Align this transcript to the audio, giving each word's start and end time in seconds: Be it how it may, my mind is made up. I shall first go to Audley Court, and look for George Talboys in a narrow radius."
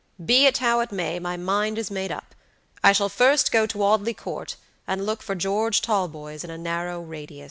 Be 0.25 0.47
it 0.47 0.57
how 0.57 0.79
it 0.79 0.91
may, 0.91 1.19
my 1.19 1.37
mind 1.37 1.77
is 1.77 1.91
made 1.91 2.11
up. 2.11 2.33
I 2.83 2.91
shall 2.91 3.07
first 3.07 3.51
go 3.51 3.67
to 3.67 3.83
Audley 3.83 4.15
Court, 4.15 4.55
and 4.87 5.05
look 5.05 5.21
for 5.21 5.35
George 5.35 5.79
Talboys 5.79 6.43
in 6.43 6.49
a 6.49 6.57
narrow 6.57 6.99
radius." 7.01 7.39